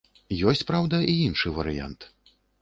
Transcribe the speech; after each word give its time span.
Ёсць, 0.51 0.63
праўда, 0.71 1.01
і 1.13 1.17
іншы 1.27 1.53
варыянт. 1.59 2.09